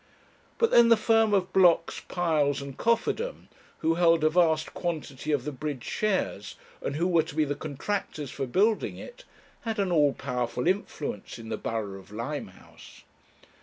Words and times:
But 0.57 0.71
then 0.71 0.89
the 0.89 0.97
firm 0.97 1.31
of 1.31 1.53
Blocks, 1.53 1.99
Piles, 1.99 2.59
and 2.59 2.75
Cofferdam, 2.75 3.49
who 3.85 3.93
held 3.93 4.23
a 4.23 4.31
vast 4.31 4.73
quantity 4.73 5.31
of 5.31 5.43
the 5.45 5.51
bridge 5.51 5.83
shares, 5.83 6.55
and 6.81 6.95
who 6.95 7.07
were 7.07 7.21
to 7.21 7.35
be 7.35 7.45
the 7.45 7.53
contractors 7.53 8.31
for 8.31 8.47
building 8.47 8.97
it, 8.97 9.25
had 9.61 9.77
an 9.77 9.91
all 9.91 10.13
powerful 10.13 10.65
influence 10.65 11.37
in 11.37 11.49
the 11.49 11.55
borough 11.57 11.99
of 11.99 12.11
Limehouse. 12.11 13.03